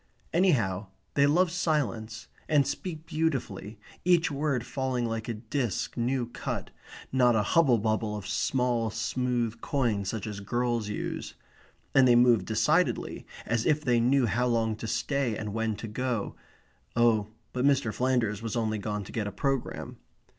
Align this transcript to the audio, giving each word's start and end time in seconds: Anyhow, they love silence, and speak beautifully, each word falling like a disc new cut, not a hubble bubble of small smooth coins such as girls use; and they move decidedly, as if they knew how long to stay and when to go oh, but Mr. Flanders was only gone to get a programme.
Anyhow, 0.33 0.87
they 1.13 1.27
love 1.27 1.51
silence, 1.51 2.27
and 2.49 2.65
speak 2.65 3.05
beautifully, 3.05 3.77
each 4.03 4.31
word 4.31 4.65
falling 4.65 5.05
like 5.05 5.29
a 5.29 5.35
disc 5.35 5.95
new 5.95 6.25
cut, 6.25 6.71
not 7.11 7.35
a 7.35 7.43
hubble 7.43 7.77
bubble 7.77 8.15
of 8.17 8.25
small 8.25 8.89
smooth 8.89 9.61
coins 9.61 10.09
such 10.09 10.25
as 10.25 10.39
girls 10.39 10.89
use; 10.89 11.35
and 11.93 12.07
they 12.07 12.15
move 12.15 12.45
decidedly, 12.45 13.27
as 13.45 13.67
if 13.67 13.85
they 13.85 13.99
knew 13.99 14.25
how 14.25 14.47
long 14.47 14.75
to 14.77 14.87
stay 14.87 15.37
and 15.37 15.53
when 15.53 15.75
to 15.75 15.87
go 15.87 16.35
oh, 16.95 17.27
but 17.53 17.63
Mr. 17.63 17.93
Flanders 17.93 18.41
was 18.41 18.55
only 18.55 18.79
gone 18.79 19.03
to 19.03 19.11
get 19.11 19.27
a 19.27 19.31
programme. 19.31 19.97